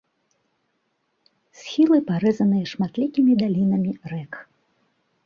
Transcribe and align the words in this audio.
Схілы 1.59 1.97
парэзаныя 2.09 2.65
шматлікімі 2.71 3.31
далінамі 3.43 3.91
рэк. 4.15 4.33